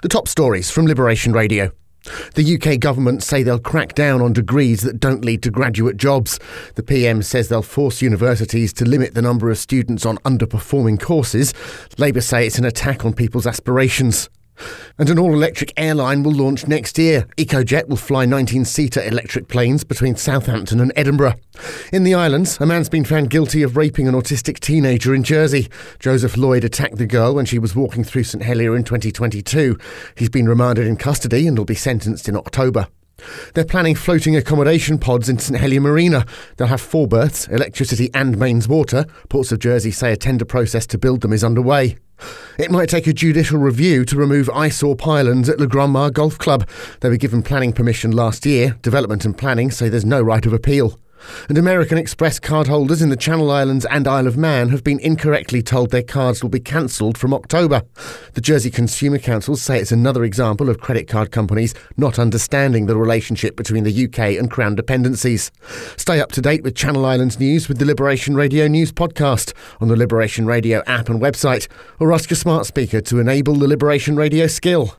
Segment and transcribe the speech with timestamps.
[0.00, 1.72] The top stories from Liberation Radio.
[2.36, 6.38] The UK government say they'll crack down on degrees that don't lead to graduate jobs.
[6.76, 11.52] The PM says they'll force universities to limit the number of students on underperforming courses.
[11.98, 14.30] Labour say it's an attack on people's aspirations.
[14.98, 17.26] And an all electric airline will launch next year.
[17.36, 21.34] EcoJet will fly 19 seater electric planes between Southampton and Edinburgh.
[21.92, 25.68] In the islands, a man's been found guilty of raping an autistic teenager in Jersey.
[25.98, 29.78] Joseph Lloyd attacked the girl when she was walking through St Helier in 2022.
[30.16, 32.88] He's been remanded in custody and will be sentenced in October.
[33.54, 36.24] They're planning floating accommodation pods in St Helier Marina.
[36.56, 39.04] They'll have four berths, electricity and mains water.
[39.28, 41.96] Ports of Jersey say a tender process to build them is underway.
[42.58, 46.38] It might take a judicial review to remove eyesore pylons at La Grande Mare Golf
[46.38, 46.68] Club.
[47.00, 48.76] They were given planning permission last year.
[48.82, 50.98] Development and planning say there's no right of appeal.
[51.48, 55.62] And American Express cardholders in the Channel Islands and Isle of Man have been incorrectly
[55.62, 57.82] told their cards will be cancelled from October.
[58.34, 62.96] The Jersey Consumer Council say it's another example of credit card companies not understanding the
[62.96, 65.50] relationship between the UK and Crown dependencies.
[65.96, 69.88] Stay up to date with Channel Islands news with the Liberation Radio News podcast on
[69.88, 74.16] the Liberation Radio app and website, or ask your smart speaker to enable the Liberation
[74.16, 74.94] Radio skill.